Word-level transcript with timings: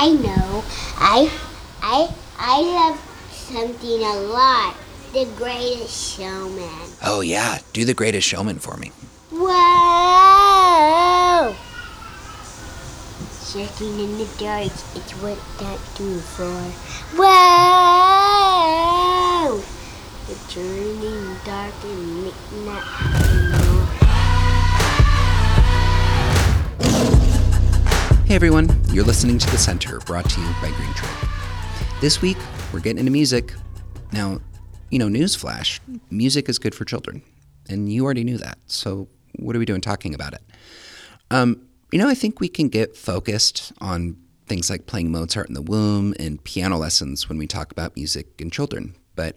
I 0.00 0.10
know. 0.10 0.62
I 0.96 1.28
I 1.82 2.08
I 2.38 2.60
love 2.62 3.00
something 3.32 4.00
a 4.00 4.14
lot. 4.30 4.76
The 5.12 5.24
Greatest 5.36 6.14
Showman. 6.14 6.92
Oh, 7.04 7.20
yeah. 7.20 7.58
Do 7.72 7.84
the 7.84 7.94
greatest 7.94 8.28
showman 8.28 8.60
for 8.60 8.76
me. 8.76 8.92
Whoa! 9.32 9.56
Searching 13.32 13.98
in 13.98 14.18
the 14.18 14.28
dark, 14.38 14.70
it's 14.94 15.12
what 15.20 15.38
that 15.58 15.80
do 15.96 16.20
for. 16.20 16.62
Whoa! 17.18 17.98
The 20.28 20.34
turning 20.48 21.36
dark 21.44 21.74
and 21.82 22.22
making 22.22 23.27
everyone. 28.38 28.68
You're 28.92 29.02
listening 29.02 29.36
to 29.36 29.50
The 29.50 29.58
Center, 29.58 29.98
brought 29.98 30.30
to 30.30 30.40
you 30.40 30.46
by 30.62 30.70
Green 30.70 30.94
Tree. 30.94 31.28
This 32.00 32.22
week, 32.22 32.36
we're 32.72 32.78
getting 32.78 33.00
into 33.00 33.10
music. 33.10 33.52
Now, 34.12 34.38
you 34.90 35.00
know, 35.00 35.08
newsflash 35.08 35.80
music 36.08 36.48
is 36.48 36.56
good 36.60 36.72
for 36.72 36.84
children. 36.84 37.24
And 37.68 37.92
you 37.92 38.04
already 38.04 38.22
knew 38.22 38.38
that. 38.38 38.58
So, 38.68 39.08
what 39.40 39.56
are 39.56 39.58
we 39.58 39.64
doing 39.64 39.80
talking 39.80 40.14
about 40.14 40.34
it? 40.34 40.42
Um, 41.32 41.66
you 41.90 41.98
know, 41.98 42.06
I 42.06 42.14
think 42.14 42.38
we 42.38 42.48
can 42.48 42.68
get 42.68 42.96
focused 42.96 43.72
on 43.80 44.16
things 44.46 44.70
like 44.70 44.86
playing 44.86 45.10
Mozart 45.10 45.48
in 45.48 45.54
the 45.54 45.60
womb 45.62 46.14
and 46.20 46.42
piano 46.44 46.78
lessons 46.78 47.28
when 47.28 47.38
we 47.38 47.48
talk 47.48 47.72
about 47.72 47.96
music 47.96 48.40
and 48.40 48.52
children. 48.52 48.94
But 49.16 49.36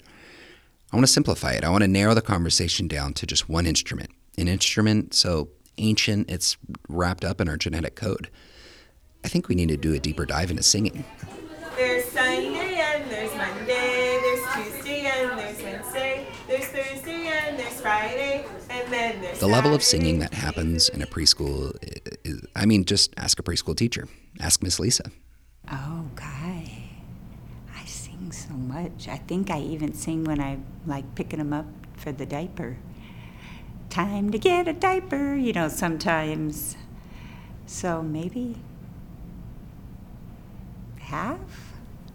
I 0.94 0.96
want 0.96 1.08
to 1.08 1.12
simplify 1.12 1.54
it. 1.54 1.64
I 1.64 1.72
want 1.72 1.82
to 1.84 1.88
narrow 1.88 2.14
the 2.14 2.22
conversation 2.22 2.88
down 2.88 3.16
to 3.16 3.26
just 3.26 3.50
one 3.50 3.66
instrument. 3.66 4.12
An 4.38 4.48
instrument 4.48 5.16
so 5.16 5.50
ancient 5.80 6.30
it's 6.30 6.56
wrapped 6.88 7.26
up 7.26 7.42
in 7.42 7.50
our 7.50 7.58
genetic 7.58 7.96
code. 7.96 8.30
I 9.24 9.28
think 9.28 9.48
we 9.48 9.56
need 9.56 9.70
to 9.70 9.78
do 9.78 9.94
a 9.94 10.00
deeper 10.00 10.26
dive 10.26 10.50
into 10.52 10.64
singing. 10.64 11.04
There's 11.78 12.06
Sunday 12.06 12.76
and 12.76 13.10
there's 13.10 13.36
Monday, 13.36 14.20
there's 14.22 14.54
Tuesday 14.74 15.06
and 15.06 15.40
there's 15.40 15.62
Wednesday, 15.64 16.28
there's 16.48 16.66
Thursday 16.66 17.28
and 17.28 17.58
there's 17.58 17.82
Friday, 17.82 18.46
and 18.70 18.92
then 18.94 19.22
there's 19.22 19.40
The 19.40 19.48
level 19.48 19.74
of 19.74 19.82
singing 19.82 20.20
that 20.20 20.34
happens 20.34 20.90
in 20.90 21.02
a 21.02 21.06
preschool 21.08 21.74
i- 21.84 22.18
is, 22.24 22.42
I 22.56 22.66
mean, 22.66 22.86
just 22.86 23.14
ask 23.18 23.40
a 23.40 23.44
preschool 23.44 23.76
teacher. 23.76 24.08
Ask 24.40 24.62
Miss 24.62 24.80
Lisa. 24.80 25.12
Oh, 25.72 26.06
Guy. 26.16 26.90
I 27.76 27.86
sing 27.86 28.32
so 28.32 28.54
much. 28.54 29.08
I 29.08 29.18
think 29.18 29.50
I 29.50 29.60
even 29.62 29.94
sing 29.94 30.24
when 30.24 30.40
I'm 30.40 30.66
like 30.86 31.16
picking 31.16 31.40
them 31.40 31.54
up 31.54 31.68
for 31.96 32.12
the 32.12 32.26
diaper. 32.26 32.78
Time 33.90 34.32
to 34.32 34.38
get 34.38 34.68
a 34.68 34.74
diaper, 34.74 35.36
you 35.36 35.54
know, 35.54 35.68
sometimes. 35.68 36.76
So 37.66 38.02
maybe 38.04 38.58
half? 41.12 41.40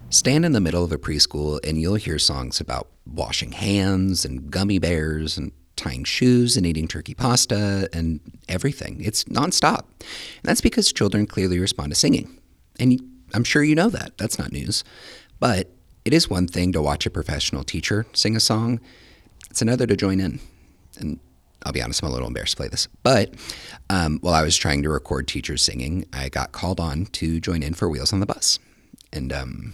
Stand 0.08 0.44
in 0.44 0.52
the 0.52 0.60
middle 0.60 0.82
of 0.82 0.90
a 0.90 0.96
preschool 0.96 1.60
and 1.66 1.78
you'll 1.78 1.96
hear 1.96 2.18
songs 2.18 2.60
about 2.60 2.88
washing 3.04 3.52
hands 3.52 4.24
and 4.24 4.50
gummy 4.50 4.78
bears 4.78 5.36
and 5.36 5.52
tying 5.76 6.04
shoes 6.04 6.56
and 6.56 6.64
eating 6.64 6.88
turkey 6.88 7.14
pasta 7.14 7.88
and 7.92 8.20
everything. 8.48 8.96
It's 9.00 9.24
nonstop. 9.24 9.80
And 10.00 10.44
that's 10.44 10.62
because 10.62 10.92
children 10.92 11.26
clearly 11.26 11.58
respond 11.58 11.90
to 11.90 11.94
singing. 11.94 12.40
And 12.80 13.00
I'm 13.34 13.44
sure 13.44 13.62
you 13.62 13.74
know 13.74 13.90
that. 13.90 14.16
That's 14.16 14.38
not 14.38 14.52
news. 14.52 14.82
But 15.38 15.70
it 16.06 16.14
is 16.14 16.30
one 16.30 16.48
thing 16.48 16.72
to 16.72 16.80
watch 16.80 17.04
a 17.04 17.10
professional 17.10 17.62
teacher 17.62 18.06
sing 18.14 18.34
a 18.34 18.40
song, 18.40 18.80
it's 19.50 19.60
another 19.60 19.86
to 19.86 19.96
join 19.96 20.20
in. 20.20 20.40
And 20.98 21.20
I'll 21.64 21.72
be 21.72 21.82
honest, 21.82 22.02
I'm 22.02 22.08
a 22.08 22.12
little 22.12 22.28
embarrassed 22.28 22.52
to 22.52 22.56
play 22.56 22.68
this. 22.68 22.88
But 23.02 23.34
um, 23.90 24.18
while 24.20 24.34
I 24.34 24.42
was 24.42 24.56
trying 24.56 24.82
to 24.84 24.88
record 24.88 25.28
teachers 25.28 25.62
singing, 25.62 26.06
I 26.14 26.30
got 26.30 26.52
called 26.52 26.80
on 26.80 27.06
to 27.06 27.40
join 27.40 27.62
in 27.62 27.74
for 27.74 27.90
Wheels 27.90 28.14
on 28.14 28.20
the 28.20 28.26
Bus. 28.26 28.58
And 29.12 29.32
um, 29.32 29.72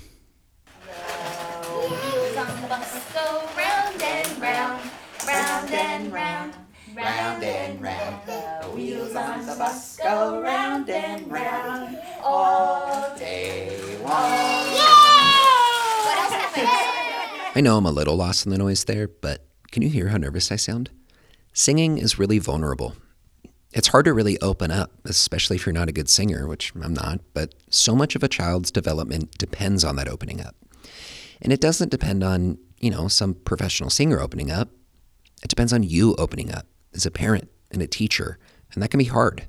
Wheels 1.72 2.36
on 2.36 2.62
the 2.62 2.68
bus 2.68 3.12
go 3.12 3.48
round 3.56 4.02
and 4.02 4.40
round, 4.40 4.90
round 5.26 5.70
and 5.72 6.12
round, 6.12 6.54
round 6.94 7.42
and 7.42 7.80
round. 7.80 8.26
The 8.26 8.68
wheels 8.74 9.14
on 9.16 9.46
the 9.46 9.54
bus 9.54 9.96
go 9.96 10.40
round 10.42 10.88
and 10.90 11.30
round 11.30 11.98
all 12.22 13.16
day 13.16 13.98
long. 13.98 14.10
What 16.04 16.18
else 16.18 16.32
happened? 16.32 17.52
I 17.56 17.60
know 17.60 17.76
I'm 17.76 17.86
a 17.86 17.90
little 17.90 18.16
lost 18.16 18.46
in 18.46 18.52
the 18.52 18.58
noise 18.58 18.84
there, 18.84 19.08
but 19.08 19.44
can 19.70 19.82
you 19.82 19.88
hear 19.88 20.08
how 20.08 20.18
nervous 20.18 20.52
I 20.52 20.56
sound? 20.56 20.90
Singing 21.52 21.98
is 21.98 22.18
really 22.18 22.38
vulnerable. 22.38 22.94
It's 23.72 23.88
hard 23.88 24.04
to 24.04 24.12
really 24.12 24.38
open 24.40 24.70
up, 24.70 24.92
especially 25.04 25.56
if 25.56 25.64
you're 25.64 25.72
not 25.72 25.88
a 25.88 25.92
good 25.92 26.10
singer, 26.10 26.46
which 26.46 26.72
I'm 26.74 26.92
not, 26.92 27.20
but 27.32 27.54
so 27.70 27.94
much 27.94 28.14
of 28.14 28.22
a 28.22 28.28
child's 28.28 28.70
development 28.70 29.38
depends 29.38 29.82
on 29.82 29.96
that 29.96 30.08
opening 30.08 30.40
up. 30.40 30.54
And 31.40 31.52
it 31.52 31.60
doesn't 31.60 31.90
depend 31.90 32.22
on, 32.22 32.58
you 32.80 32.90
know, 32.90 33.08
some 33.08 33.34
professional 33.34 33.88
singer 33.88 34.20
opening 34.20 34.50
up. 34.50 34.68
It 35.42 35.48
depends 35.48 35.72
on 35.72 35.82
you 35.82 36.14
opening 36.16 36.52
up 36.52 36.66
as 36.94 37.06
a 37.06 37.10
parent 37.10 37.48
and 37.70 37.80
a 37.80 37.86
teacher, 37.86 38.38
and 38.74 38.82
that 38.82 38.88
can 38.88 38.98
be 38.98 39.04
hard. 39.04 39.48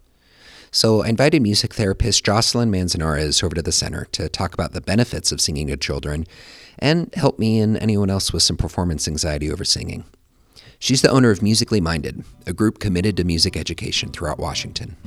So 0.71 1.03
I 1.03 1.09
invited 1.09 1.41
music 1.41 1.73
therapist 1.73 2.25
Jocelyn 2.25 2.71
Manzanarez 2.71 3.43
over 3.43 3.53
to 3.53 3.61
the 3.61 3.71
center 3.71 4.05
to 4.13 4.27
talk 4.27 4.55
about 4.55 4.71
the 4.71 4.81
benefits 4.81 5.31
of 5.31 5.39
singing 5.39 5.67
to 5.67 5.77
children 5.77 6.25
and 6.79 7.13
help 7.13 7.37
me 7.37 7.59
and 7.59 7.77
anyone 7.77 8.09
else 8.09 8.33
with 8.33 8.41
some 8.41 8.57
performance 8.57 9.07
anxiety 9.07 9.51
over 9.51 9.65
singing. 9.65 10.05
She's 10.83 11.01
the 11.01 11.09
owner 11.09 11.31
of 11.31 11.41
Musically 11.41 11.79
Minded, 11.79 12.25
a 12.45 12.51
group 12.51 12.79
committed 12.79 13.15
to 13.15 13.23
music 13.23 13.55
education 13.55 14.11
throughout 14.11 14.37
Washington. 14.37 14.97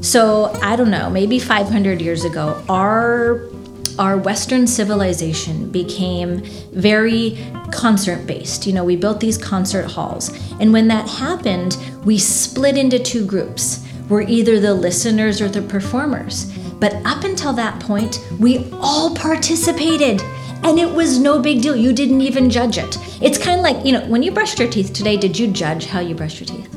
So 0.00 0.52
I 0.62 0.76
don't 0.76 0.92
know, 0.92 1.10
maybe 1.10 1.40
500 1.40 2.00
years 2.00 2.24
ago, 2.24 2.62
our 2.68 3.50
our 3.98 4.16
Western 4.16 4.68
civilization 4.68 5.68
became 5.72 6.44
very 6.74 7.36
concert 7.72 8.24
based. 8.24 8.68
You 8.68 8.72
know, 8.72 8.84
we 8.84 8.94
built 8.94 9.18
these 9.18 9.36
concert 9.36 9.90
halls, 9.90 10.30
and 10.60 10.72
when 10.72 10.86
that 10.86 11.08
happened, 11.08 11.76
we 12.04 12.18
split 12.18 12.78
into 12.78 13.00
two 13.00 13.26
groups. 13.26 13.84
We're 14.08 14.22
either 14.22 14.60
the 14.60 14.74
listeners 14.74 15.40
or 15.40 15.48
the 15.48 15.62
performers. 15.62 16.56
But 16.78 16.94
up 17.04 17.24
until 17.24 17.52
that 17.54 17.80
point, 17.80 18.20
we 18.38 18.70
all 18.74 19.16
participated. 19.16 20.22
And 20.64 20.78
it 20.78 20.90
was 20.90 21.18
no 21.18 21.40
big 21.40 21.60
deal. 21.60 21.76
You 21.76 21.92
didn't 21.92 22.22
even 22.22 22.48
judge 22.48 22.78
it. 22.78 22.96
It's 23.22 23.36
kind 23.36 23.58
of 23.60 23.62
like, 23.62 23.84
you 23.84 23.92
know, 23.92 24.04
when 24.06 24.22
you 24.22 24.30
brushed 24.32 24.58
your 24.58 24.68
teeth 24.68 24.94
today, 24.94 25.16
did 25.16 25.38
you 25.38 25.48
judge 25.48 25.86
how 25.86 26.00
you 26.00 26.14
brushed 26.14 26.40
your 26.40 26.46
teeth? 26.46 26.74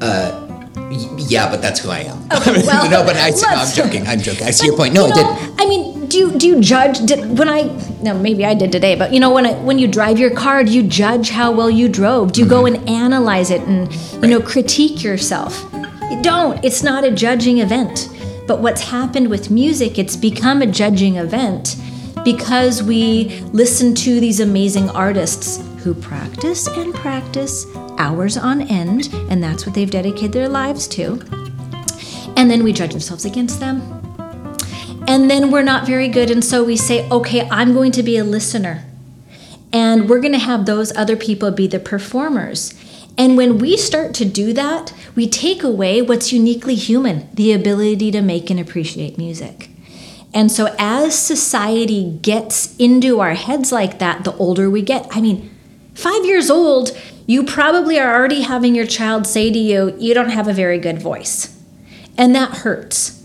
Uh, 0.00 0.44
Yeah, 1.28 1.50
but 1.50 1.60
that's 1.60 1.80
who 1.80 1.90
I 1.90 2.00
am. 2.00 2.26
well, 2.30 2.90
no, 2.90 3.04
but 3.04 3.16
I, 3.16 3.32
I'm 3.46 3.74
joking. 3.74 4.06
I'm 4.06 4.20
joking. 4.20 4.46
I 4.46 4.50
see 4.50 4.66
your 4.66 4.76
point. 4.76 4.94
No, 4.94 5.06
you 5.06 5.12
I 5.12 5.14
didn't. 5.14 5.60
I 5.60 5.66
mean, 5.66 6.06
do 6.06 6.16
you 6.16 6.30
do 6.38 6.46
you 6.46 6.60
judge? 6.60 7.04
Did, 7.04 7.38
when 7.38 7.50
I 7.50 7.64
no, 8.00 8.18
maybe 8.18 8.46
I 8.46 8.54
did 8.54 8.72
today, 8.72 8.94
but 8.94 9.12
you 9.12 9.20
know, 9.20 9.30
when 9.30 9.44
I, 9.44 9.52
when 9.52 9.78
you 9.78 9.86
drive 9.86 10.18
your 10.18 10.30
car, 10.30 10.64
do 10.64 10.72
you 10.72 10.82
judge 10.82 11.28
how 11.28 11.52
well 11.52 11.68
you 11.68 11.88
drove? 11.88 12.32
Do 12.32 12.40
you 12.40 12.48
go 12.48 12.64
and 12.64 12.88
analyze 12.88 13.50
it 13.50 13.60
and 13.62 13.92
you 14.22 14.28
know 14.28 14.40
critique 14.40 15.02
yourself? 15.02 15.62
You 16.10 16.22
don't. 16.22 16.64
It's 16.64 16.82
not 16.82 17.04
a 17.04 17.10
judging 17.10 17.58
event. 17.58 18.08
But 18.46 18.60
what's 18.60 18.80
happened 18.80 19.28
with 19.28 19.50
music? 19.50 19.98
It's 19.98 20.16
become 20.16 20.62
a 20.62 20.66
judging 20.66 21.16
event 21.16 21.76
because 22.24 22.82
we 22.82 23.40
listen 23.52 23.94
to 23.94 24.20
these 24.20 24.40
amazing 24.40 24.90
artists 24.90 25.62
who 25.82 25.94
practice 25.94 26.66
and 26.66 26.94
practice 26.94 27.66
hours 27.98 28.36
on 28.36 28.62
end, 28.62 29.08
and 29.30 29.42
that's 29.42 29.66
what 29.66 29.74
they've 29.74 29.90
dedicated 29.90 30.32
their 30.32 30.48
lives 30.48 30.86
to. 30.88 31.20
And 32.36 32.50
then 32.50 32.62
we 32.62 32.72
judge 32.72 32.94
ourselves 32.94 33.24
against 33.24 33.60
them. 33.60 33.80
And 35.08 35.30
then 35.30 35.50
we're 35.50 35.62
not 35.62 35.86
very 35.86 36.08
good 36.08 36.30
and 36.30 36.44
so 36.44 36.62
we 36.62 36.76
say 36.76 37.08
okay 37.08 37.48
i'm 37.48 37.72
going 37.72 37.92
to 37.92 38.02
be 38.02 38.18
a 38.18 38.24
listener. 38.24 38.84
And 39.72 40.08
we're 40.08 40.20
going 40.20 40.32
to 40.32 40.38
have 40.38 40.66
those 40.66 40.94
other 40.96 41.16
people 41.16 41.50
be 41.50 41.66
the 41.66 41.78
performers. 41.78 42.74
And 43.16 43.36
when 43.36 43.58
we 43.58 43.76
start 43.76 44.14
to 44.14 44.24
do 44.26 44.52
that 44.52 44.92
we 45.14 45.26
take 45.26 45.62
away 45.62 46.02
what's 46.02 46.32
uniquely 46.32 46.74
human 46.74 47.28
the 47.32 47.52
ability 47.52 48.10
to 48.10 48.20
make 48.20 48.50
and 48.50 48.60
appreciate 48.60 49.16
music 49.16 49.70
and 50.34 50.52
so 50.52 50.74
as 50.78 51.18
society 51.18 52.18
gets 52.22 52.76
into 52.76 53.20
our 53.20 53.34
heads 53.34 53.72
like 53.72 53.98
that 53.98 54.24
the 54.24 54.34
older 54.36 54.68
we 54.68 54.82
get 54.82 55.06
i 55.10 55.20
mean 55.20 55.50
five 55.94 56.24
years 56.24 56.50
old 56.50 56.96
you 57.26 57.44
probably 57.44 57.98
are 57.98 58.14
already 58.14 58.42
having 58.42 58.74
your 58.74 58.86
child 58.86 59.26
say 59.26 59.50
to 59.50 59.58
you 59.58 59.94
you 59.98 60.14
don't 60.14 60.30
have 60.30 60.48
a 60.48 60.52
very 60.52 60.78
good 60.78 61.00
voice 61.00 61.60
and 62.16 62.34
that 62.34 62.58
hurts 62.58 63.18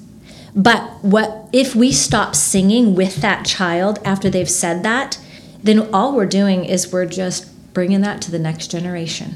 but 0.55 1.03
what 1.03 1.49
if 1.51 1.75
we 1.75 1.91
stop 1.91 2.35
singing 2.35 2.95
with 2.95 3.17
that 3.17 3.45
child 3.45 3.99
after 4.05 4.29
they've 4.29 4.49
said 4.49 4.83
that? 4.83 5.19
Then 5.63 5.93
all 5.93 6.15
we're 6.15 6.25
doing 6.25 6.65
is 6.65 6.91
we're 6.91 7.05
just 7.05 7.49
bringing 7.73 8.01
that 8.01 8.21
to 8.23 8.31
the 8.31 8.39
next 8.39 8.69
generation. 8.69 9.35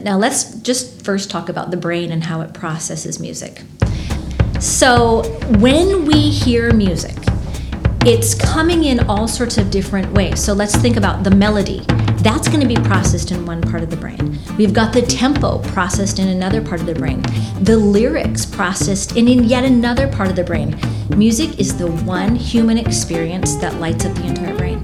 Now 0.00 0.18
let's 0.18 0.54
just 0.56 1.02
first 1.02 1.30
talk 1.30 1.48
about 1.48 1.70
the 1.70 1.76
brain 1.76 2.12
and 2.12 2.24
how 2.24 2.42
it 2.42 2.52
processes 2.52 3.18
music. 3.18 3.62
So 4.64 5.24
when 5.58 6.06
we 6.06 6.30
hear 6.30 6.72
music, 6.72 7.14
it's 8.06 8.34
coming 8.34 8.84
in 8.84 9.00
all 9.10 9.28
sorts 9.28 9.58
of 9.58 9.70
different 9.70 10.10
ways. 10.14 10.42
So 10.42 10.54
let's 10.54 10.74
think 10.74 10.96
about 10.96 11.22
the 11.22 11.30
melody. 11.30 11.80
That's 12.22 12.48
going 12.48 12.60
to 12.60 12.66
be 12.66 12.76
processed 12.76 13.30
in 13.30 13.44
one 13.44 13.60
part 13.60 13.82
of 13.82 13.90
the 13.90 13.98
brain. 13.98 14.38
We've 14.56 14.72
got 14.72 14.94
the 14.94 15.02
tempo 15.02 15.58
processed 15.64 16.18
in 16.18 16.28
another 16.28 16.62
part 16.62 16.80
of 16.80 16.86
the 16.86 16.94
brain, 16.94 17.20
the 17.60 17.76
lyrics 17.76 18.46
processed 18.46 19.16
in, 19.16 19.26
yet 19.44 19.64
another 19.64 20.10
part 20.10 20.30
of 20.30 20.36
the 20.36 20.44
brain. 20.44 20.80
Music 21.14 21.60
is 21.60 21.76
the 21.76 21.90
one 21.90 22.34
human 22.34 22.78
experience 22.78 23.56
that 23.56 23.78
lights 23.80 24.06
up 24.06 24.14
the 24.14 24.24
entire 24.24 24.56
brain. 24.56 24.82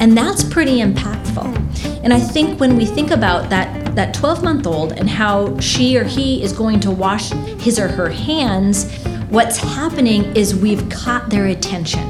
And 0.00 0.18
that's 0.18 0.42
pretty 0.42 0.80
impactful. 0.80 2.00
And 2.02 2.12
I 2.12 2.18
think 2.18 2.58
when 2.58 2.76
we 2.76 2.84
think 2.84 3.12
about 3.12 3.48
that 3.50 3.78
that 3.94 4.14
12 4.14 4.44
month 4.44 4.66
old 4.66 4.92
and 4.92 5.10
how 5.10 5.58
she 5.58 5.96
or 5.96 6.04
he 6.04 6.42
is 6.42 6.52
going 6.52 6.80
to 6.80 6.90
wash 6.90 7.30
his 7.60 7.78
or 7.78 7.88
her 7.88 8.08
hands, 8.08 8.84
what's 9.30 9.56
happening 9.56 10.24
is 10.36 10.54
we've 10.54 10.88
caught 10.90 11.30
their 11.30 11.46
attention 11.46 12.00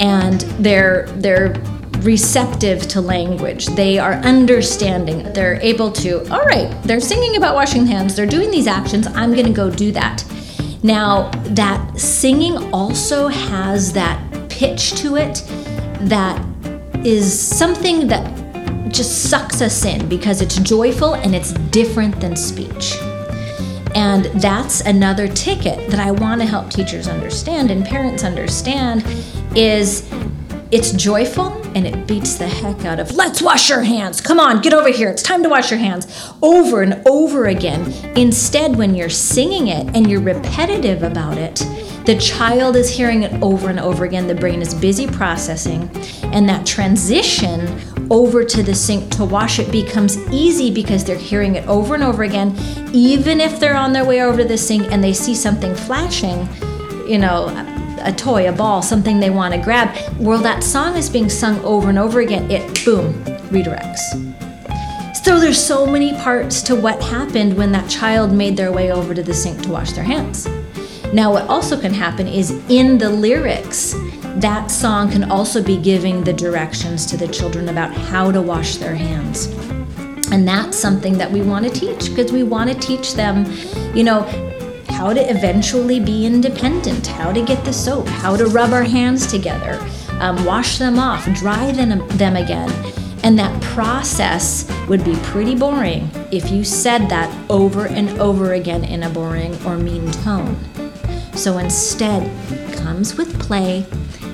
and 0.00 0.40
they're 0.58 1.06
they're 1.16 1.54
receptive 2.02 2.88
to 2.88 3.00
language. 3.00 3.66
They 3.66 3.98
are 3.98 4.14
understanding. 4.14 5.32
They're 5.32 5.60
able 5.62 5.92
to, 5.92 6.28
all 6.32 6.44
right, 6.44 6.76
they're 6.82 7.00
singing 7.00 7.36
about 7.36 7.54
washing 7.54 7.86
hands, 7.86 8.16
they're 8.16 8.26
doing 8.26 8.50
these 8.50 8.66
actions, 8.66 9.06
I'm 9.06 9.32
going 9.34 9.46
to 9.46 9.52
go 9.52 9.70
do 9.70 9.92
that. 9.92 10.24
Now, 10.82 11.30
that 11.54 11.96
singing 11.98 12.72
also 12.74 13.28
has 13.28 13.92
that 13.92 14.50
pitch 14.50 14.94
to 14.94 15.16
it 15.16 15.44
that 16.08 16.44
is 17.06 17.38
something 17.38 18.08
that 18.08 18.92
just 18.92 19.30
sucks 19.30 19.62
us 19.62 19.84
in 19.84 20.08
because 20.08 20.42
it's 20.42 20.56
joyful 20.56 21.14
and 21.14 21.36
it's 21.36 21.52
different 21.70 22.20
than 22.20 22.34
speech. 22.34 22.96
And 23.94 24.24
that's 24.40 24.80
another 24.80 25.28
ticket 25.28 25.90
that 25.90 26.00
I 26.00 26.10
want 26.10 26.40
to 26.40 26.46
help 26.46 26.70
teachers 26.70 27.08
understand 27.08 27.70
and 27.70 27.84
parents 27.84 28.24
understand 28.24 29.04
is 29.56 30.10
it's 30.70 30.92
joyful 30.92 31.52
and 31.76 31.86
it 31.86 32.06
beats 32.06 32.36
the 32.36 32.48
heck 32.48 32.86
out 32.86 32.98
of 32.98 33.14
let's 33.14 33.42
wash 33.42 33.68
your 33.68 33.82
hands. 33.82 34.20
Come 34.20 34.40
on, 34.40 34.62
get 34.62 34.72
over 34.72 34.88
here. 34.88 35.10
It's 35.10 35.22
time 35.22 35.42
to 35.42 35.48
wash 35.48 35.70
your 35.70 35.78
hands 35.78 36.32
over 36.40 36.82
and 36.82 37.06
over 37.06 37.46
again. 37.46 37.92
Instead, 38.16 38.76
when 38.76 38.94
you're 38.94 39.10
singing 39.10 39.68
it 39.68 39.94
and 39.94 40.10
you're 40.10 40.22
repetitive 40.22 41.02
about 41.02 41.36
it, 41.36 41.56
the 42.06 42.18
child 42.18 42.74
is 42.74 42.90
hearing 42.90 43.22
it 43.22 43.42
over 43.42 43.68
and 43.68 43.78
over 43.78 44.04
again. 44.04 44.26
The 44.26 44.34
brain 44.34 44.60
is 44.60 44.74
busy 44.74 45.06
processing, 45.06 45.90
and 46.32 46.48
that 46.48 46.66
transition 46.66 48.01
over 48.12 48.44
to 48.44 48.62
the 48.62 48.74
sink 48.74 49.10
to 49.10 49.24
wash 49.24 49.58
it 49.58 49.72
becomes 49.72 50.18
easy 50.30 50.70
because 50.70 51.02
they're 51.02 51.16
hearing 51.16 51.54
it 51.54 51.66
over 51.66 51.94
and 51.94 52.04
over 52.04 52.24
again. 52.24 52.54
Even 52.92 53.40
if 53.40 53.58
they're 53.58 53.74
on 53.74 53.94
their 53.94 54.04
way 54.04 54.22
over 54.22 54.36
to 54.36 54.44
the 54.44 54.58
sink 54.58 54.92
and 54.92 55.02
they 55.02 55.14
see 55.14 55.34
something 55.34 55.74
flashing, 55.74 56.46
you 57.08 57.18
know, 57.18 57.48
a 58.04 58.12
toy, 58.12 58.48
a 58.48 58.52
ball, 58.52 58.82
something 58.82 59.18
they 59.18 59.30
want 59.30 59.54
to 59.54 59.60
grab, 59.60 59.96
while 60.18 60.42
that 60.42 60.62
song 60.62 60.94
is 60.94 61.08
being 61.08 61.30
sung 61.30 61.58
over 61.64 61.88
and 61.88 61.98
over 61.98 62.20
again, 62.20 62.50
it 62.50 62.84
boom 62.84 63.14
redirects. 63.48 64.02
So 65.24 65.40
there's 65.40 65.64
so 65.64 65.86
many 65.86 66.12
parts 66.18 66.60
to 66.62 66.76
what 66.76 67.02
happened 67.02 67.56
when 67.56 67.72
that 67.72 67.88
child 67.88 68.32
made 68.32 68.58
their 68.58 68.72
way 68.72 68.92
over 68.92 69.14
to 69.14 69.22
the 69.22 69.32
sink 69.32 69.62
to 69.62 69.70
wash 69.70 69.92
their 69.92 70.04
hands. 70.04 70.46
Now, 71.14 71.32
what 71.32 71.48
also 71.48 71.80
can 71.80 71.94
happen 71.94 72.26
is 72.26 72.50
in 72.68 72.98
the 72.98 73.08
lyrics, 73.08 73.94
that 74.40 74.70
song 74.70 75.10
can 75.10 75.30
also 75.30 75.62
be 75.62 75.76
giving 75.76 76.24
the 76.24 76.32
directions 76.32 77.04
to 77.06 77.16
the 77.16 77.28
children 77.28 77.68
about 77.68 77.92
how 77.92 78.32
to 78.32 78.40
wash 78.40 78.76
their 78.76 78.94
hands. 78.94 79.46
And 80.32 80.48
that's 80.48 80.76
something 80.76 81.18
that 81.18 81.30
we 81.30 81.42
want 81.42 81.66
to 81.66 81.70
teach 81.70 82.08
because 82.08 82.32
we 82.32 82.42
want 82.42 82.70
to 82.70 82.78
teach 82.78 83.12
them, 83.14 83.44
you 83.94 84.02
know, 84.02 84.22
how 84.88 85.12
to 85.12 85.20
eventually 85.30 86.00
be 86.00 86.24
independent, 86.24 87.06
how 87.06 87.32
to 87.32 87.44
get 87.44 87.62
the 87.64 87.72
soap, 87.72 88.06
how 88.08 88.36
to 88.36 88.46
rub 88.46 88.72
our 88.72 88.84
hands 88.84 89.26
together, 89.26 89.78
um, 90.20 90.42
wash 90.44 90.78
them 90.78 90.98
off, 90.98 91.24
dry 91.34 91.70
them, 91.72 92.06
them 92.16 92.36
again. 92.36 92.70
And 93.22 93.38
that 93.38 93.60
process 93.62 94.66
would 94.88 95.04
be 95.04 95.14
pretty 95.16 95.54
boring 95.54 96.10
if 96.32 96.50
you 96.50 96.64
said 96.64 97.08
that 97.08 97.30
over 97.50 97.86
and 97.86 98.08
over 98.18 98.54
again 98.54 98.84
in 98.84 99.02
a 99.02 99.10
boring 99.10 99.54
or 99.66 99.76
mean 99.76 100.10
tone. 100.10 100.56
So 101.34 101.58
instead, 101.58 102.22
it 102.52 102.76
comes 102.78 103.16
with 103.16 103.40
play, 103.40 103.86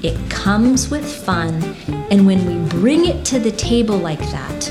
it 0.03 0.31
comes 0.31 0.91
with 0.91 1.05
fun, 1.05 1.63
and 2.11 2.27
when 2.27 2.45
we 2.47 2.69
bring 2.69 3.07
it 3.07 3.25
to 3.27 3.39
the 3.39 3.53
table 3.53 3.97
like 3.97 4.19
that, 4.19 4.71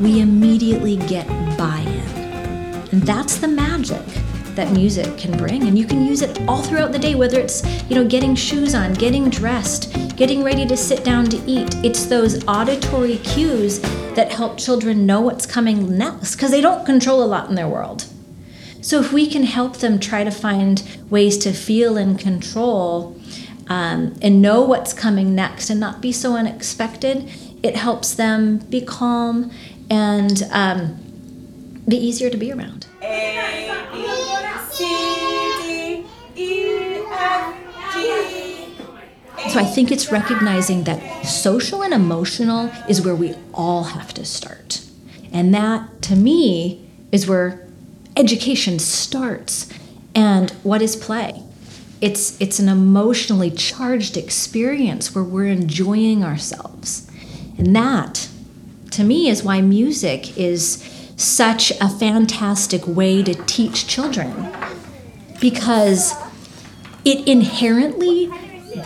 we 0.00 0.20
immediately 0.20 0.96
get 0.96 1.26
buy 1.56 1.80
in. 1.80 2.16
And 2.92 3.02
that's 3.02 3.38
the 3.38 3.48
magic 3.48 4.02
that 4.56 4.72
music 4.72 5.18
can 5.18 5.36
bring 5.36 5.64
and 5.68 5.78
you 5.78 5.84
can 5.84 6.04
use 6.04 6.22
it 6.22 6.40
all 6.48 6.62
throughout 6.62 6.90
the 6.90 6.98
day 6.98 7.14
whether 7.14 7.38
it's 7.38 7.62
you 7.90 7.94
know 7.94 8.06
getting 8.06 8.34
shoes 8.34 8.74
on 8.74 8.94
getting 8.94 9.28
dressed 9.28 9.92
getting 10.16 10.42
ready 10.42 10.66
to 10.66 10.74
sit 10.74 11.04
down 11.04 11.26
to 11.26 11.36
eat 11.46 11.74
it's 11.84 12.06
those 12.06 12.42
auditory 12.48 13.18
cues 13.18 13.80
that 14.14 14.32
help 14.32 14.56
children 14.56 15.04
know 15.04 15.20
what's 15.20 15.44
coming 15.44 15.98
next 15.98 16.36
because 16.36 16.50
they 16.50 16.62
don't 16.62 16.86
control 16.86 17.22
a 17.22 17.26
lot 17.26 17.50
in 17.50 17.54
their 17.54 17.68
world 17.68 18.06
so 18.86 19.00
if 19.00 19.12
we 19.12 19.26
can 19.26 19.42
help 19.42 19.78
them 19.78 19.98
try 19.98 20.22
to 20.22 20.30
find 20.30 20.80
ways 21.10 21.36
to 21.38 21.52
feel 21.52 21.96
and 21.96 22.16
control 22.16 23.20
um, 23.66 24.14
and 24.22 24.40
know 24.40 24.62
what's 24.62 24.92
coming 24.92 25.34
next 25.34 25.70
and 25.70 25.80
not 25.80 26.00
be 26.00 26.12
so 26.12 26.36
unexpected, 26.36 27.28
it 27.64 27.74
helps 27.74 28.14
them 28.14 28.58
be 28.58 28.80
calm 28.80 29.50
and 29.90 30.44
um, 30.52 31.00
be 31.88 31.96
easier 31.96 32.30
to 32.30 32.36
be 32.36 32.52
around. 32.52 32.86
So 39.50 39.58
I 39.58 39.64
think 39.64 39.90
it's 39.90 40.12
recognizing 40.12 40.84
that 40.84 41.26
social 41.26 41.82
and 41.82 41.92
emotional 41.92 42.70
is 42.88 43.04
where 43.04 43.16
we 43.16 43.34
all 43.52 43.82
have 43.82 44.14
to 44.14 44.24
start. 44.24 44.86
And 45.32 45.52
that, 45.52 46.02
to 46.02 46.14
me, 46.14 46.88
is 47.10 47.26
where 47.26 47.65
education 48.16 48.78
starts. 48.78 49.68
And 50.14 50.50
what 50.62 50.82
is 50.82 50.96
play? 50.96 51.42
It's, 52.00 52.40
it's 52.40 52.58
an 52.58 52.68
emotionally 52.68 53.50
charged 53.50 54.16
experience 54.16 55.14
where 55.14 55.24
we're 55.24 55.46
enjoying 55.46 56.24
ourselves. 56.24 57.10
And 57.58 57.74
that, 57.76 58.28
to 58.92 59.04
me, 59.04 59.28
is 59.28 59.42
why 59.42 59.60
music 59.60 60.36
is 60.36 60.82
such 61.16 61.70
a 61.80 61.88
fantastic 61.88 62.86
way 62.86 63.22
to 63.22 63.34
teach 63.44 63.86
children 63.86 64.52
because 65.40 66.14
it 67.04 67.26
inherently 67.26 68.30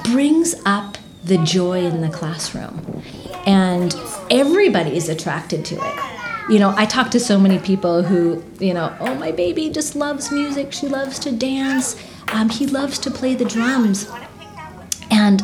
brings 0.05 0.55
up 0.65 0.99
the 1.25 1.39
joy 1.39 1.85
in 1.85 2.01
the 2.01 2.09
classroom. 2.09 3.03
And 3.47 3.95
everybody 4.31 4.97
is 4.97 5.09
attracted 5.09 5.65
to 5.67 5.75
it 5.77 6.10
you 6.51 6.59
know, 6.59 6.75
I 6.77 6.85
talk 6.85 7.13
to 7.13 7.21
so 7.21 7.39
many 7.39 7.61
people 7.61 8.03
who, 8.03 8.43
you 8.59 8.75
know, 8.75 8.95
oh, 8.99 9.15
my 9.15 9.31
baby 9.31 9.71
just 9.71 9.95
loves 9.95 10.33
music. 10.33 10.73
She 10.73 10.89
loves 10.89 11.21
to 11.21 11.31
dance. 11.31 11.97
Um, 12.29 12.49
he 12.49 12.67
loves 12.67 12.99
to 13.01 13.11
play 13.11 13.37
the 13.37 13.45
drums. 13.45 14.11
And 15.13 15.41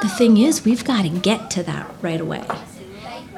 the 0.00 0.10
thing 0.16 0.38
is, 0.38 0.64
we've 0.64 0.84
got 0.84 1.02
to 1.02 1.10
get 1.10 1.50
to 1.52 1.62
that 1.64 1.94
right 2.00 2.20
away. 2.20 2.42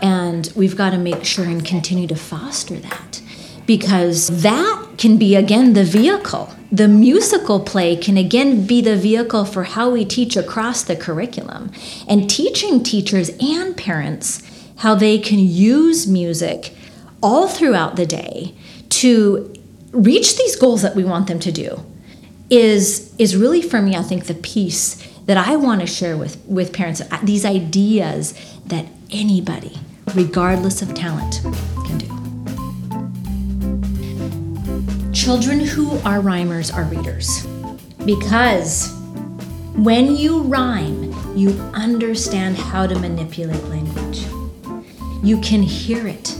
And 0.00 0.52
we've 0.54 0.76
got 0.76 0.90
to 0.90 0.98
make 0.98 1.24
sure 1.24 1.44
and 1.44 1.64
continue 1.64 2.06
to 2.06 2.14
foster 2.14 2.76
that 2.76 3.20
because 3.66 4.28
that 4.42 4.86
can 4.96 5.16
be, 5.16 5.34
again, 5.34 5.72
the 5.72 5.84
vehicle. 5.84 6.54
The 6.70 6.86
musical 6.86 7.58
play 7.58 7.96
can 7.96 8.16
again 8.16 8.64
be 8.64 8.80
the 8.80 8.96
vehicle 8.96 9.44
for 9.44 9.64
how 9.64 9.90
we 9.90 10.04
teach 10.04 10.36
across 10.36 10.84
the 10.84 10.94
curriculum. 10.94 11.72
And 12.06 12.30
teaching 12.30 12.84
teachers 12.84 13.30
and 13.40 13.76
parents 13.76 14.42
how 14.76 14.94
they 14.94 15.18
can 15.18 15.40
use 15.40 16.06
music 16.06 16.74
all 17.22 17.48
throughout 17.48 17.96
the 17.96 18.06
day 18.06 18.54
to 18.90 19.52
reach 19.92 20.36
these 20.36 20.56
goals 20.56 20.82
that 20.82 20.94
we 20.94 21.04
want 21.04 21.26
them 21.26 21.40
to 21.40 21.52
do 21.52 21.84
is 22.50 23.14
is 23.18 23.36
really 23.36 23.60
for 23.60 23.82
me 23.82 23.94
I 23.94 24.02
think 24.02 24.24
the 24.26 24.34
piece 24.34 24.96
that 25.26 25.36
I 25.36 25.56
want 25.56 25.80
to 25.80 25.86
share 25.86 26.16
with 26.16 26.42
with 26.46 26.72
parents 26.72 27.00
uh, 27.00 27.18
these 27.22 27.44
ideas 27.44 28.34
that 28.66 28.86
anybody 29.10 29.76
regardless 30.14 30.80
of 30.82 30.94
talent 30.94 31.40
can 31.86 31.98
do. 31.98 32.06
Children 35.12 35.60
who 35.60 35.98
are 35.98 36.20
rhymers 36.20 36.70
are 36.70 36.84
readers 36.84 37.46
because 38.04 38.94
when 39.74 40.16
you 40.16 40.42
rhyme, 40.42 41.14
you 41.36 41.50
understand 41.74 42.56
how 42.56 42.86
to 42.86 42.98
manipulate 42.98 43.62
language. 43.64 44.26
You 45.22 45.40
can 45.40 45.62
hear 45.62 46.08
it 46.08 46.37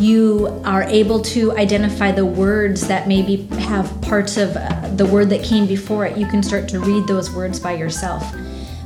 you 0.00 0.48
are 0.64 0.82
able 0.84 1.20
to 1.20 1.52
identify 1.52 2.12
the 2.12 2.26
words 2.26 2.86
that 2.88 3.08
maybe 3.08 3.46
have 3.58 4.00
parts 4.02 4.36
of 4.36 4.56
uh, 4.56 4.88
the 4.96 5.06
word 5.06 5.30
that 5.30 5.42
came 5.42 5.66
before 5.66 6.06
it. 6.06 6.16
You 6.16 6.26
can 6.26 6.42
start 6.42 6.68
to 6.70 6.80
read 6.80 7.06
those 7.06 7.30
words 7.30 7.58
by 7.58 7.72
yourself. 7.72 8.24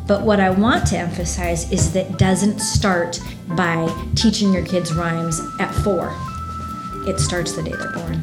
But 0.07 0.23
what 0.23 0.41
I 0.41 0.51
want 0.51 0.87
to 0.89 0.99
emphasize 0.99 1.71
is 1.71 1.93
that 1.93 2.19
doesn't 2.19 2.59
start 2.59 3.21
by 3.49 3.89
teaching 4.17 4.53
your 4.53 4.65
kids 4.65 4.93
rhymes 4.93 5.41
at 5.61 5.73
four. 5.73 6.17
It 7.07 7.21
starts 7.21 7.53
the 7.53 7.63
day 7.63 7.73
they're 7.73 7.93
born. 7.93 8.23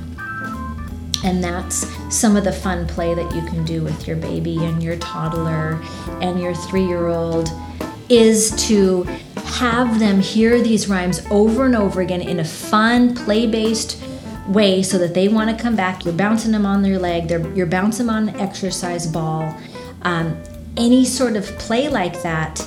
And 1.24 1.44
that's 1.44 1.88
some 2.16 2.36
of 2.36 2.44
the 2.44 2.52
fun 2.52 2.88
play 2.88 3.14
that 3.14 3.34
you 3.36 3.42
can 3.42 3.66
do 3.66 3.82
with 3.82 4.08
your 4.08 4.18
baby 4.18 4.64
and 4.64 4.84
your 4.84 4.98
toddler 4.98 5.82
and 6.22 6.40
your 6.40 6.54
three 6.54 6.86
year 6.86 7.08
old 7.08 7.50
is 8.10 8.52
to 8.68 9.06
have 9.48 10.00
them 10.00 10.20
hear 10.20 10.62
these 10.62 10.88
rhymes 10.88 11.26
over 11.32 11.66
and 11.66 11.76
over 11.76 12.02
again 12.02 12.22
in 12.22 12.40
a 12.40 12.46
fun, 12.46 13.16
play 13.16 13.48
based 13.48 14.02
way 14.48 14.82
so 14.82 14.98
that 14.98 15.14
they 15.14 15.28
want 15.28 15.56
to 15.56 15.62
come 15.62 15.76
back. 15.76 16.06
You're 16.06 16.14
bouncing 16.14 16.52
them 16.52 16.66
on 16.66 16.82
their 16.82 17.00
leg, 17.00 17.30
you're 17.30 17.66
bouncing 17.66 18.08
them 18.08 18.16
on 18.16 18.30
an 18.30 18.36
exercise 18.40 19.08
ball. 19.08 19.56
Um, 20.04 20.42
any 20.78 21.04
sort 21.06 21.36
of 21.36 21.46
play 21.58 21.90
like 21.90 22.22
that 22.22 22.66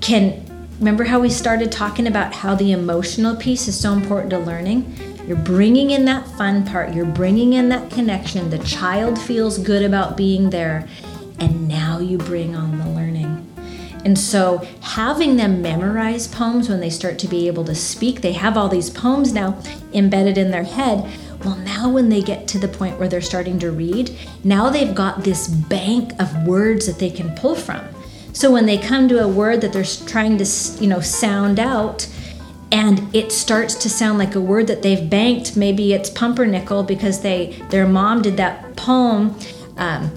can 0.00 0.42
remember 0.78 1.04
how 1.04 1.18
we 1.18 1.30
started 1.30 1.72
talking 1.72 2.06
about 2.06 2.32
how 2.32 2.54
the 2.54 2.72
emotional 2.72 3.34
piece 3.34 3.66
is 3.66 3.78
so 3.78 3.92
important 3.92 4.30
to 4.30 4.38
learning 4.38 4.94
you're 5.26 5.36
bringing 5.36 5.90
in 5.90 6.04
that 6.04 6.26
fun 6.36 6.64
part 6.64 6.94
you're 6.94 7.04
bringing 7.04 7.54
in 7.54 7.68
that 7.68 7.90
connection 7.90 8.48
the 8.50 8.58
child 8.58 9.20
feels 9.20 9.58
good 9.58 9.82
about 9.82 10.16
being 10.16 10.50
there 10.50 10.86
and 11.40 11.66
now 11.66 11.98
you 11.98 12.18
bring 12.18 12.54
on 12.54 12.78
the 12.78 12.86
and 14.06 14.18
so 14.18 14.66
having 14.80 15.36
them 15.36 15.60
memorize 15.60 16.26
poems 16.26 16.70
when 16.70 16.80
they 16.80 16.88
start 16.88 17.18
to 17.18 17.28
be 17.28 17.46
able 17.46 17.64
to 17.64 17.74
speak 17.74 18.22
they 18.22 18.32
have 18.32 18.56
all 18.56 18.68
these 18.68 18.88
poems 18.88 19.34
now 19.34 19.60
embedded 19.92 20.38
in 20.38 20.50
their 20.50 20.64
head 20.64 21.06
well, 21.44 21.56
now 21.58 21.88
when 21.88 22.08
they 22.08 22.22
get 22.22 22.48
to 22.48 22.58
the 22.58 22.68
point 22.68 22.98
where 22.98 23.08
they're 23.08 23.20
starting 23.20 23.58
to 23.60 23.70
read, 23.70 24.16
now 24.42 24.70
they've 24.70 24.94
got 24.94 25.22
this 25.22 25.48
bank 25.48 26.12
of 26.20 26.46
words 26.46 26.86
that 26.86 26.98
they 26.98 27.10
can 27.10 27.34
pull 27.36 27.54
from. 27.54 27.86
So 28.32 28.50
when 28.50 28.66
they 28.66 28.78
come 28.78 29.08
to 29.08 29.22
a 29.22 29.28
word 29.28 29.60
that 29.60 29.72
they're 29.72 29.84
trying 29.84 30.38
to, 30.38 30.46
you 30.80 30.88
know, 30.88 31.00
sound 31.00 31.58
out, 31.58 32.08
and 32.72 33.14
it 33.14 33.30
starts 33.30 33.74
to 33.76 33.88
sound 33.88 34.18
like 34.18 34.34
a 34.34 34.40
word 34.40 34.66
that 34.66 34.82
they've 34.82 35.08
banked, 35.08 35.56
maybe 35.56 35.92
it's 35.92 36.10
pumpernickel 36.10 36.82
because 36.82 37.20
they 37.20 37.62
their 37.70 37.86
mom 37.86 38.22
did 38.22 38.36
that 38.38 38.74
poem. 38.76 39.38
Um, 39.76 40.10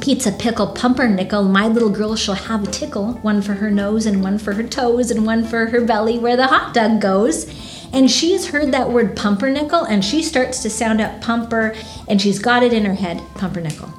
pizza 0.00 0.32
pickle 0.32 0.68
pumpernickel 0.68 1.42
my 1.44 1.66
little 1.66 1.90
girl 1.90 2.14
shall 2.16 2.34
have 2.34 2.66
a 2.66 2.70
tickle 2.70 3.14
one 3.14 3.40
for 3.40 3.54
her 3.54 3.70
nose 3.70 4.06
and 4.06 4.22
one 4.22 4.38
for 4.38 4.54
her 4.54 4.62
toes 4.62 5.10
and 5.10 5.26
one 5.26 5.44
for 5.44 5.66
her 5.66 5.80
belly 5.80 6.18
where 6.18 6.36
the 6.36 6.46
hot 6.46 6.74
dog 6.74 7.00
goes 7.00 7.46
and 7.92 8.10
she's 8.10 8.48
heard 8.48 8.72
that 8.72 8.90
word 8.90 9.16
pumpernickel 9.16 9.84
and 9.84 10.04
she 10.04 10.22
starts 10.22 10.62
to 10.62 10.68
sound 10.70 11.00
out 11.00 11.20
pumper 11.20 11.74
and 12.08 12.20
she's 12.20 12.38
got 12.38 12.62
it 12.62 12.72
in 12.72 12.84
her 12.84 12.94
head 12.94 13.22
pumpernickel. 13.36 13.92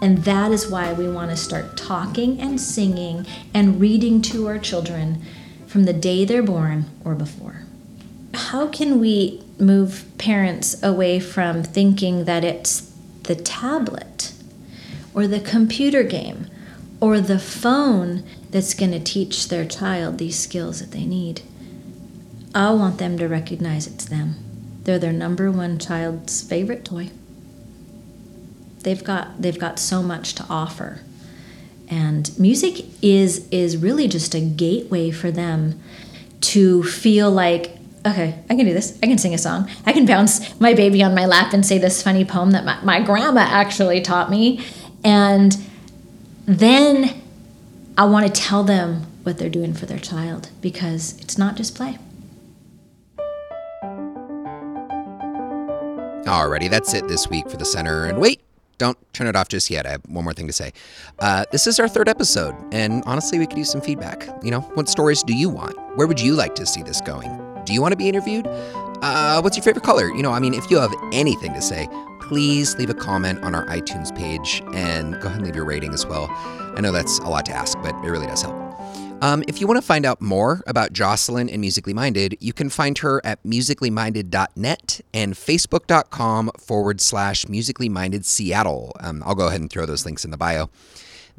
And 0.00 0.18
that 0.18 0.52
is 0.52 0.70
why 0.70 0.92
we 0.92 1.10
want 1.10 1.30
to 1.30 1.36
start 1.36 1.76
talking 1.76 2.40
and 2.40 2.60
singing 2.60 3.26
and 3.54 3.80
reading 3.80 4.20
to 4.22 4.46
our 4.46 4.58
children 4.58 5.22
from 5.66 5.84
the 5.84 5.92
day 5.92 6.24
they're 6.24 6.42
born 6.42 6.84
or 7.04 7.14
before. 7.14 7.62
How 8.34 8.68
can 8.68 9.00
we 9.00 9.42
move 9.58 10.04
parents 10.18 10.80
away 10.82 11.18
from 11.18 11.62
thinking 11.62 12.26
that 12.26 12.44
it's 12.44 12.92
the 13.22 13.34
tablet 13.34 14.34
or 15.16 15.26
the 15.26 15.40
computer 15.40 16.04
game 16.04 16.46
or 17.00 17.20
the 17.20 17.38
phone 17.38 18.22
that's 18.50 18.74
going 18.74 18.92
to 18.92 19.00
teach 19.00 19.48
their 19.48 19.64
child 19.64 20.18
these 20.18 20.38
skills 20.38 20.78
that 20.78 20.92
they 20.92 21.04
need? 21.04 21.40
I 22.54 22.70
want 22.72 22.98
them 22.98 23.18
to 23.18 23.26
recognize 23.26 23.86
it's 23.86 24.04
them. 24.04 24.36
They're 24.84 24.98
their 24.98 25.12
number 25.12 25.50
one 25.50 25.78
child's 25.78 26.42
favorite 26.42 26.84
toy. 26.84 27.10
They've 28.84 29.02
got 29.02 29.42
they've 29.42 29.58
got 29.58 29.80
so 29.80 30.02
much 30.02 30.34
to 30.34 30.46
offer. 30.48 31.00
And 31.88 32.38
music 32.38 32.84
is 33.02 33.48
is 33.50 33.76
really 33.76 34.06
just 34.06 34.34
a 34.34 34.40
gateway 34.40 35.10
for 35.10 35.30
them 35.30 35.80
to 36.42 36.84
feel 36.84 37.30
like 37.30 37.76
okay, 38.06 38.38
I 38.48 38.54
can 38.54 38.64
do 38.64 38.72
this. 38.72 38.96
I 39.02 39.06
can 39.06 39.18
sing 39.18 39.34
a 39.34 39.38
song. 39.38 39.68
I 39.84 39.92
can 39.92 40.06
bounce 40.06 40.58
my 40.60 40.74
baby 40.74 41.02
on 41.02 41.14
my 41.14 41.26
lap 41.26 41.52
and 41.52 41.66
say 41.66 41.78
this 41.78 42.02
funny 42.02 42.24
poem 42.24 42.52
that 42.52 42.64
my, 42.64 42.80
my 42.82 43.02
grandma 43.02 43.40
actually 43.40 44.00
taught 44.00 44.30
me. 44.30 44.64
And 45.06 45.56
then 46.46 47.22
I 47.96 48.06
want 48.06 48.26
to 48.26 48.32
tell 48.40 48.64
them 48.64 49.06
what 49.22 49.38
they're 49.38 49.48
doing 49.48 49.72
for 49.72 49.86
their 49.86 50.00
child 50.00 50.48
because 50.60 51.16
it's 51.20 51.38
not 51.38 51.54
just 51.54 51.76
play. 51.76 51.96
Alrighty, 56.26 56.68
that's 56.68 56.92
it 56.92 57.06
this 57.06 57.30
week 57.30 57.48
for 57.48 57.56
the 57.56 57.64
center. 57.64 58.06
And 58.06 58.18
wait, 58.18 58.40
don't 58.78 58.98
turn 59.12 59.28
it 59.28 59.36
off 59.36 59.46
just 59.46 59.70
yet. 59.70 59.86
I 59.86 59.90
have 59.92 60.02
one 60.08 60.24
more 60.24 60.34
thing 60.34 60.48
to 60.48 60.52
say. 60.52 60.72
Uh, 61.20 61.44
this 61.52 61.68
is 61.68 61.78
our 61.78 61.86
third 61.86 62.08
episode, 62.08 62.56
and 62.72 63.04
honestly, 63.06 63.38
we 63.38 63.46
could 63.46 63.58
use 63.58 63.70
some 63.70 63.80
feedback. 63.80 64.28
You 64.42 64.50
know, 64.50 64.60
what 64.74 64.88
stories 64.88 65.22
do 65.22 65.36
you 65.36 65.48
want? 65.48 65.76
Where 65.96 66.08
would 66.08 66.20
you 66.20 66.34
like 66.34 66.56
to 66.56 66.66
see 66.66 66.82
this 66.82 67.00
going? 67.00 67.30
Do 67.64 67.72
you 67.72 67.80
want 67.80 67.92
to 67.92 67.96
be 67.96 68.08
interviewed? 68.08 68.48
Uh, 68.48 69.40
what's 69.40 69.56
your 69.56 69.62
favorite 69.62 69.84
color? 69.84 70.08
You 70.08 70.22
know, 70.22 70.32
I 70.32 70.40
mean, 70.40 70.52
if 70.52 70.68
you 70.68 70.78
have 70.78 70.92
anything 71.12 71.54
to 71.54 71.62
say, 71.62 71.86
please 72.28 72.76
leave 72.76 72.90
a 72.90 72.94
comment 72.94 73.42
on 73.44 73.54
our 73.54 73.66
iTunes 73.66 74.14
page 74.14 74.62
and 74.74 75.14
go 75.20 75.28
ahead 75.28 75.38
and 75.38 75.46
leave 75.46 75.54
your 75.54 75.64
rating 75.64 75.94
as 75.94 76.04
well. 76.04 76.28
I 76.76 76.80
know 76.80 76.90
that's 76.90 77.18
a 77.20 77.28
lot 77.28 77.46
to 77.46 77.52
ask, 77.52 77.80
but 77.82 77.94
it 77.94 78.08
really 78.08 78.26
does 78.26 78.42
help. 78.42 78.56
Um, 79.22 79.42
if 79.48 79.60
you 79.60 79.66
want 79.66 79.78
to 79.78 79.86
find 79.86 80.04
out 80.04 80.20
more 80.20 80.62
about 80.66 80.92
Jocelyn 80.92 81.48
and 81.48 81.60
Musically 81.60 81.94
Minded, 81.94 82.36
you 82.40 82.52
can 82.52 82.68
find 82.68 82.98
her 82.98 83.24
at 83.24 83.42
musicallyminded.net 83.44 85.00
and 85.14 85.34
facebook.com 85.34 86.50
forward 86.58 87.00
slash 87.00 87.48
musically 87.48 87.88
minded 87.88 88.26
Seattle. 88.26 88.92
Um, 89.00 89.22
I'll 89.24 89.34
go 89.34 89.46
ahead 89.46 89.60
and 89.60 89.70
throw 89.70 89.86
those 89.86 90.04
links 90.04 90.24
in 90.24 90.32
the 90.32 90.36
bio. 90.36 90.68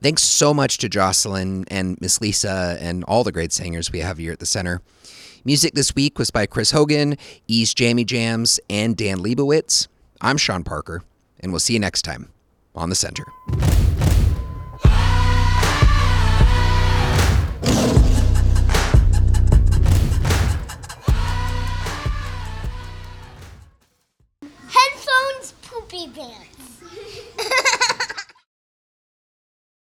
Thanks 0.02 0.24
so 0.24 0.54
much 0.54 0.80
to 0.80 0.90
Jocelyn 0.90 1.66
and 1.70 2.00
Miss 2.02 2.22
Lisa 2.22 2.78
and 2.80 3.04
all 3.04 3.24
the 3.24 3.32
great 3.32 3.52
singers 3.52 3.92
we 3.92 4.00
have 4.00 4.18
here 4.18 4.32
at 4.32 4.40
the 4.40 4.46
center. 4.46 4.82
Music 5.46 5.74
this 5.74 5.94
week 5.94 6.18
was 6.18 6.32
by 6.32 6.46
Chris 6.46 6.72
Hogan, 6.72 7.16
Ease 7.48 7.74
Jammy 7.74 8.06
Jams, 8.06 8.60
and 8.70 8.98
Dan 8.98 9.20
Leibowitz. 9.20 9.88
I'm 10.22 10.38
Sean 10.38 10.64
Parker, 10.64 11.04
and 11.40 11.52
we'll 11.52 11.60
see 11.60 11.74
you 11.74 11.80
next 11.80 12.02
time 12.02 12.30
on 12.76 12.90
the 12.90 12.96
center. 12.96 13.24